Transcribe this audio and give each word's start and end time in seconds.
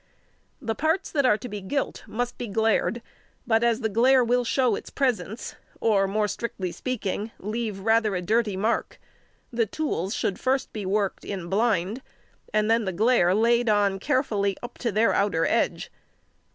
The 0.59 0.73
parts 0.73 1.11
that 1.11 1.27
are 1.27 1.37
to 1.37 1.47
be 1.47 1.61
gilt 1.61 2.01
must 2.07 2.35
be 2.39 2.47
glaired, 2.47 3.03
but 3.45 3.63
as 3.63 3.81
the 3.81 3.87
glaire 3.89 4.23
will 4.23 4.43
show 4.43 4.73
its 4.75 4.89
presence, 4.89 5.53
or, 5.79 6.07
more 6.07 6.27
strictly 6.27 6.71
speaking, 6.71 7.29
leave 7.37 7.77
rather 7.81 8.15
a 8.15 8.21
dirty 8.23 8.57
mark, 8.57 8.99
the 9.53 9.67
tools 9.67 10.15
should 10.15 10.39
first 10.39 10.73
be 10.73 10.87
worked 10.87 11.23
in 11.23 11.49
blind, 11.51 12.01
and 12.51 12.67
the 12.87 12.91
glaire 12.91 13.35
laid 13.35 13.69
on 13.69 13.99
carefully 13.99 14.57
up 14.63 14.79
to 14.79 14.91
their 14.91 15.13
outer 15.13 15.45
edge. 15.45 15.91